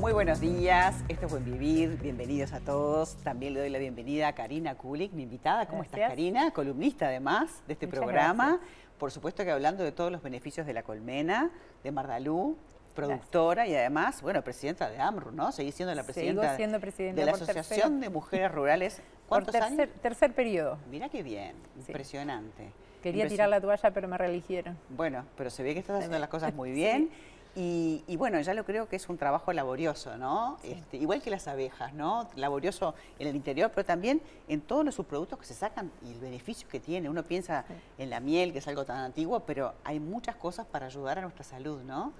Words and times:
Muy 0.00 0.14
buenos 0.14 0.40
días, 0.40 0.96
esto 1.10 1.26
es 1.26 1.30
Buen 1.30 1.44
Vivir, 1.44 1.98
bienvenidos 2.00 2.54
a 2.54 2.60
todos. 2.60 3.16
También 3.16 3.52
le 3.52 3.60
doy 3.60 3.68
la 3.68 3.78
bienvenida 3.78 4.28
a 4.28 4.34
Karina 4.34 4.74
Kulik, 4.74 5.12
mi 5.12 5.24
invitada. 5.24 5.66
¿Cómo 5.66 5.82
estás, 5.82 6.00
Karina? 6.08 6.52
Columnista 6.52 7.08
además 7.08 7.62
de 7.66 7.74
este 7.74 7.86
programa. 7.86 8.60
Por 8.98 9.10
supuesto 9.10 9.44
que 9.44 9.50
hablando 9.50 9.84
de 9.84 9.92
todos 9.92 10.10
los 10.10 10.22
beneficios 10.22 10.66
de 10.66 10.72
la 10.72 10.84
colmena, 10.84 11.50
de 11.84 11.92
Mardalú, 11.92 12.56
productora 12.94 13.66
y 13.66 13.74
además, 13.74 14.22
bueno, 14.22 14.42
presidenta 14.42 14.88
de 14.88 14.98
AMRU, 14.98 15.32
¿no? 15.32 15.52
Seguís 15.52 15.74
siendo 15.74 15.94
la 15.94 16.02
presidenta, 16.02 16.56
siendo 16.56 16.80
presidenta 16.80 17.20
de 17.20 17.26
la 17.26 17.32
Asociación 17.32 18.00
de 18.00 18.08
Mujeres 18.08 18.50
Rurales. 18.50 19.02
¿Cuántos 19.28 19.52
por 19.52 19.60
tercer, 19.60 19.82
años? 19.82 20.00
Tercer 20.00 20.32
periodo. 20.32 20.78
Mira 20.90 21.10
qué 21.10 21.22
bien, 21.22 21.56
impresionante. 21.76 22.72
Quería 23.02 23.28
tirar 23.28 23.50
la 23.50 23.60
toalla, 23.60 23.90
pero 23.90 24.08
me 24.08 24.16
reeligieron. 24.16 24.78
Bueno, 24.88 25.26
pero 25.36 25.50
se 25.50 25.62
ve 25.62 25.74
que 25.74 25.80
estás 25.80 25.96
haciendo 25.96 26.18
las 26.18 26.30
cosas 26.30 26.54
muy 26.54 26.70
bien. 26.72 27.10
Y, 27.56 28.16
bueno, 28.16 28.40
ya 28.40 28.54
lo 28.54 28.64
creo 28.64 28.88
que 28.88 28.96
es 28.96 29.08
un 29.08 29.18
trabajo 29.18 29.52
laborioso, 29.52 30.16
¿no? 30.16 30.58
Este, 30.62 30.96
igual 30.96 31.20
que 31.20 31.30
las 31.30 31.48
abejas, 31.48 31.92
¿no? 31.92 32.28
Laborioso 32.36 32.94
en 33.18 33.26
el 33.26 33.36
interior, 33.36 33.72
pero 33.74 33.84
también 33.84 34.22
en 34.48 34.60
todos 34.60 34.84
los 34.84 34.94
subproductos 34.94 35.38
que 35.38 35.44
se 35.44 35.54
sacan 35.54 35.90
y 36.06 36.12
el 36.12 36.20
beneficio 36.20 36.68
que 36.68 36.78
tiene. 36.78 37.08
Uno 37.10 37.24
piensa 37.24 37.64
en 37.98 38.08
la 38.08 38.20
miel, 38.20 38.52
que 38.52 38.58
es 38.58 38.68
algo 38.68 38.84
tan 38.84 38.98
antiguo, 38.98 39.40
pero 39.40 39.74
hay 39.84 39.98
muchas 39.98 40.36
cosas 40.36 40.66
para 40.66 40.86
ayudar 40.86 41.18
a 41.18 41.22
nuestra 41.22 41.42
salud, 41.42 41.82
¿no? 41.82 42.12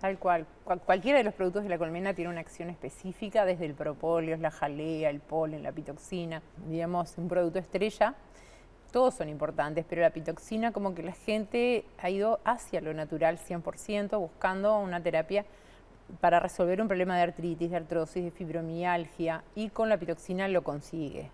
Tal 0.00 0.18
cual. 0.18 0.46
cualquiera 0.84 1.18
de 1.18 1.24
los 1.24 1.34
productos 1.34 1.64
de 1.64 1.70
la 1.70 1.78
colmena 1.78 2.14
tiene 2.14 2.30
una 2.30 2.40
acción 2.40 2.70
específica, 2.70 3.44
desde 3.44 3.64
el 3.64 3.74
propóleo, 3.74 4.36
la 4.36 4.50
jalea, 4.50 5.10
el 5.10 5.20
polen, 5.20 5.62
la 5.62 5.72
pitoxina. 5.72 6.42
Digamos, 6.68 7.14
un 7.16 7.28
producto 7.28 7.58
estrella 7.58 8.14
todos 8.96 9.16
son 9.16 9.28
importantes, 9.28 9.84
pero 9.86 10.00
la 10.00 10.08
pitoxina 10.08 10.72
como 10.72 10.94
que 10.94 11.02
la 11.02 11.12
gente 11.12 11.84
ha 11.98 12.08
ido 12.08 12.40
hacia 12.46 12.80
lo 12.80 12.94
natural 12.94 13.38
100%, 13.38 14.18
buscando 14.18 14.78
una 14.78 15.02
terapia 15.02 15.44
para 16.22 16.40
resolver 16.40 16.80
un 16.80 16.88
problema 16.88 17.14
de 17.14 17.24
artritis, 17.24 17.72
de 17.72 17.76
artrosis, 17.76 18.24
de 18.24 18.30
fibromialgia, 18.30 19.44
y 19.54 19.68
con 19.68 19.90
la 19.90 19.98
pitoxina 19.98 20.48
lo 20.48 20.64
consigue. 20.64 21.28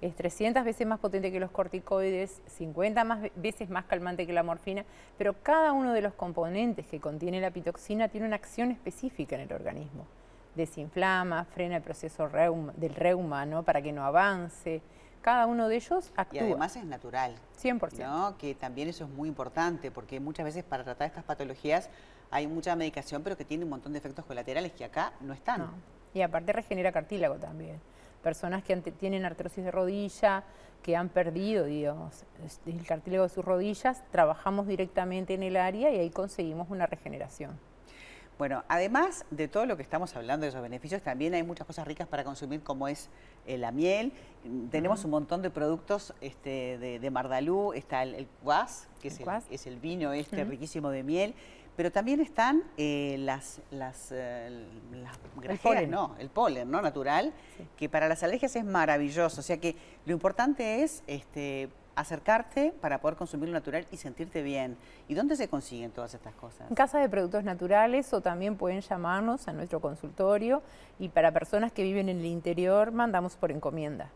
Es 0.00 0.14
300 0.14 0.62
veces 0.64 0.86
más 0.86 1.00
potente 1.00 1.32
que 1.32 1.40
los 1.40 1.50
corticoides, 1.50 2.40
50 2.46 3.02
más 3.02 3.28
veces 3.34 3.68
más 3.68 3.86
calmante 3.86 4.24
que 4.24 4.32
la 4.32 4.44
morfina, 4.44 4.84
pero 5.16 5.34
cada 5.42 5.72
uno 5.72 5.94
de 5.94 6.02
los 6.02 6.14
componentes 6.14 6.86
que 6.86 7.00
contiene 7.00 7.40
la 7.40 7.50
pitoxina 7.50 8.06
tiene 8.06 8.28
una 8.28 8.36
acción 8.36 8.70
específica 8.70 9.34
en 9.34 9.42
el 9.42 9.52
organismo. 9.52 10.06
Desinflama, 10.54 11.46
frena 11.46 11.78
el 11.78 11.82
proceso 11.82 12.28
del 12.76 12.94
reuma, 12.94 13.44
¿no? 13.44 13.64
para 13.64 13.82
que 13.82 13.90
no 13.90 14.04
avance, 14.04 14.82
cada 15.20 15.46
uno 15.46 15.68
de 15.68 15.76
ellos 15.76 16.10
actúa. 16.16 16.42
Y 16.42 16.44
además 16.44 16.76
es 16.76 16.84
natural. 16.84 17.34
100%. 17.60 17.98
¿no? 17.98 18.38
Que 18.38 18.54
también 18.54 18.88
eso 18.88 19.04
es 19.04 19.10
muy 19.10 19.28
importante, 19.28 19.90
porque 19.90 20.20
muchas 20.20 20.44
veces 20.44 20.64
para 20.64 20.84
tratar 20.84 21.08
estas 21.08 21.24
patologías 21.24 21.90
hay 22.30 22.46
mucha 22.46 22.76
medicación, 22.76 23.22
pero 23.22 23.36
que 23.36 23.44
tiene 23.44 23.64
un 23.64 23.70
montón 23.70 23.92
de 23.92 23.98
efectos 23.98 24.24
colaterales 24.24 24.72
que 24.72 24.84
acá 24.84 25.12
no 25.20 25.32
están. 25.32 25.70
Y 26.14 26.22
aparte 26.22 26.52
regenera 26.52 26.92
cartílago 26.92 27.36
también. 27.36 27.80
Personas 28.22 28.62
que 28.64 28.76
tienen 28.76 29.24
artrosis 29.24 29.64
de 29.64 29.70
rodilla, 29.70 30.44
que 30.82 30.96
han 30.96 31.08
perdido, 31.08 31.64
digamos, 31.64 32.24
el 32.66 32.84
cartílago 32.86 33.24
de 33.24 33.30
sus 33.30 33.44
rodillas, 33.44 34.02
trabajamos 34.10 34.66
directamente 34.66 35.34
en 35.34 35.42
el 35.42 35.56
área 35.56 35.90
y 35.90 35.98
ahí 35.98 36.10
conseguimos 36.10 36.68
una 36.70 36.86
regeneración. 36.86 37.58
Bueno, 38.38 38.62
además 38.68 39.24
de 39.32 39.48
todo 39.48 39.66
lo 39.66 39.76
que 39.76 39.82
estamos 39.82 40.14
hablando 40.14 40.44
de 40.44 40.50
esos 40.50 40.62
beneficios, 40.62 41.02
también 41.02 41.34
hay 41.34 41.42
muchas 41.42 41.66
cosas 41.66 41.86
ricas 41.88 42.06
para 42.06 42.22
consumir, 42.22 42.62
como 42.62 42.86
es 42.86 43.10
eh, 43.46 43.58
la 43.58 43.72
miel. 43.72 44.12
Tenemos 44.70 45.04
un 45.04 45.10
montón 45.10 45.42
de 45.42 45.50
productos 45.50 46.14
este, 46.20 46.78
de, 46.78 47.10
Mardalú, 47.10 47.72
está 47.72 48.04
el, 48.04 48.14
el 48.14 48.28
que 49.02 49.08
es 49.08 49.18
el, 49.18 49.26
es 49.50 49.66
el, 49.66 49.76
vino 49.80 50.12
este 50.12 50.44
riquísimo 50.44 50.90
de 50.90 51.02
miel, 51.02 51.34
pero 51.76 51.90
también 51.90 52.20
están 52.20 52.62
eh, 52.76 53.16
las, 53.18 53.60
las, 53.72 54.12
eh, 54.12 54.64
el 55.42 55.58
polen. 55.58 55.90
no, 55.90 56.14
el 56.20 56.28
polen, 56.28 56.70
¿no? 56.70 56.80
Natural, 56.80 57.32
que 57.76 57.88
para 57.88 58.08
las 58.08 58.22
alergias 58.22 58.54
es 58.54 58.64
maravilloso. 58.64 59.40
O 59.40 59.44
sea 59.44 59.58
que 59.58 59.74
lo 60.06 60.12
importante 60.12 60.84
es 60.84 61.02
este, 61.08 61.70
acercarte 62.00 62.72
para 62.80 63.00
poder 63.00 63.16
consumir 63.16 63.48
lo 63.48 63.54
natural 63.54 63.86
y 63.90 63.96
sentirte 63.96 64.42
bien. 64.42 64.76
¿Y 65.08 65.14
dónde 65.14 65.36
se 65.36 65.48
consiguen 65.48 65.90
todas 65.90 66.14
estas 66.14 66.34
cosas? 66.34 66.68
En 66.68 66.76
casa 66.76 67.00
de 67.00 67.08
productos 67.08 67.44
naturales 67.44 68.12
o 68.12 68.20
también 68.20 68.56
pueden 68.56 68.80
llamarnos 68.80 69.48
a 69.48 69.52
nuestro 69.52 69.80
consultorio 69.80 70.62
y 70.98 71.08
para 71.08 71.32
personas 71.32 71.72
que 71.72 71.82
viven 71.82 72.08
en 72.08 72.20
el 72.20 72.26
interior 72.26 72.92
mandamos 72.92 73.36
por 73.36 73.50
encomienda. 73.50 74.10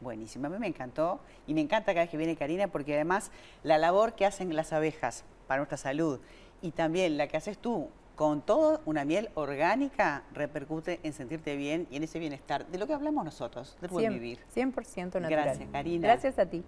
Buenísimo, 0.00 0.46
a 0.46 0.50
mí 0.50 0.58
me 0.58 0.66
encantó 0.66 1.20
y 1.46 1.54
me 1.54 1.60
encanta 1.60 1.92
cada 1.92 2.04
vez 2.04 2.10
que 2.10 2.16
viene 2.16 2.34
Karina 2.34 2.66
porque 2.68 2.94
además 2.94 3.30
la 3.62 3.78
labor 3.78 4.14
que 4.14 4.26
hacen 4.26 4.54
las 4.56 4.72
abejas 4.72 5.24
para 5.46 5.58
nuestra 5.58 5.76
salud 5.76 6.18
y 6.60 6.72
también 6.72 7.16
la 7.16 7.28
que 7.28 7.36
haces 7.36 7.58
tú 7.58 7.88
con 8.16 8.42
todo 8.42 8.80
una 8.84 9.04
miel 9.04 9.30
orgánica 9.34 10.22
repercute 10.32 11.00
en 11.02 11.12
sentirte 11.12 11.56
bien 11.56 11.86
y 11.90 11.96
en 11.96 12.04
ese 12.04 12.18
bienestar 12.18 12.66
de 12.66 12.78
lo 12.78 12.86
que 12.86 12.94
hablamos 12.94 13.24
nosotros, 13.24 13.76
del 13.80 13.90
buen 13.90 14.12
vivir. 14.12 14.38
100% 14.54 14.74
natural. 15.04 15.30
Gracias, 15.30 15.68
Karina. 15.70 16.08
Gracias 16.08 16.38
a 16.38 16.46
ti. 16.46 16.62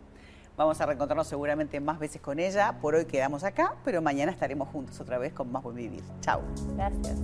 Vamos 0.57 0.81
a 0.81 0.87
reencontrarnos 0.87 1.27
seguramente 1.27 1.81
más 1.81 1.99
veces 1.99 2.21
con 2.21 2.39
ella. 2.39 2.77
Por 2.81 2.95
hoy 2.95 3.07
quedamos 3.07 3.43
acá, 3.43 3.75
pero 3.85 4.01
mañana 4.01 4.31
estaremos 4.31 4.69
juntos 4.69 5.01
otra 5.01 5.19
vez 5.19 5.33
con 5.33 5.51
Más 5.51 5.63
Buen 5.63 5.77
Vivir. 5.77 6.03
Chao. 6.21 6.43
Gracias. 6.77 7.19